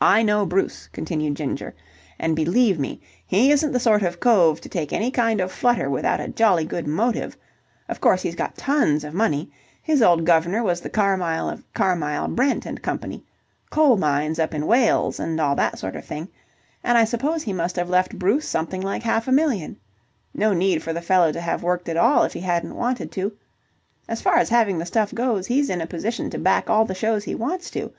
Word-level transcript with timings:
"I 0.00 0.22
know 0.22 0.46
Bruce," 0.46 0.88
continued 0.94 1.34
Ginger, 1.36 1.74
"and, 2.18 2.34
believe 2.34 2.78
me, 2.78 3.02
he 3.26 3.50
isn't 3.52 3.70
the 3.72 3.78
sort 3.78 4.02
of 4.02 4.18
cove 4.18 4.62
to 4.62 4.68
take 4.70 4.94
any 4.94 5.10
kind 5.10 5.42
of 5.42 5.52
flutter 5.52 5.90
without 5.90 6.20
a 6.22 6.28
jolly 6.28 6.64
good 6.64 6.86
motive. 6.86 7.36
Of 7.86 8.00
course, 8.00 8.22
he's 8.22 8.34
got 8.34 8.56
tons 8.56 9.04
of 9.04 9.12
money. 9.12 9.50
His 9.82 10.00
old 10.00 10.24
guvnor 10.24 10.62
was 10.64 10.80
the 10.80 10.88
Carmyle 10.88 11.50
of 11.50 11.70
Carmyle, 11.74 12.28
Brent 12.34 12.64
& 12.82 12.82
Co. 12.82 12.98
coal 13.68 13.98
mines 13.98 14.38
up 14.38 14.54
in 14.54 14.66
Wales, 14.66 15.20
and 15.20 15.38
all 15.38 15.54
that 15.54 15.78
sort 15.78 15.96
of 15.96 16.06
thing 16.06 16.28
and 16.82 16.96
I 16.96 17.04
suppose 17.04 17.42
he 17.42 17.52
must 17.52 17.76
have 17.76 17.90
left 17.90 18.18
Bruce 18.18 18.48
something 18.48 18.80
like 18.80 19.02
half 19.02 19.28
a 19.28 19.32
million. 19.32 19.76
No 20.32 20.54
need 20.54 20.82
for 20.82 20.94
the 20.94 21.02
fellow 21.02 21.30
to 21.32 21.42
have 21.42 21.62
worked 21.62 21.90
at 21.90 21.98
all, 21.98 22.22
if 22.22 22.32
he 22.32 22.40
hadn't 22.40 22.74
wanted 22.74 23.12
to. 23.12 23.32
As 24.08 24.22
far 24.22 24.38
as 24.38 24.48
having 24.48 24.78
the 24.78 24.86
stuff 24.86 25.12
goes, 25.12 25.46
he's 25.48 25.68
in 25.68 25.82
a 25.82 25.86
position 25.86 26.30
to 26.30 26.38
back 26.38 26.70
all 26.70 26.86
the 26.86 26.94
shows 26.94 27.24
he 27.24 27.34
wants 27.34 27.70
to. 27.72 27.92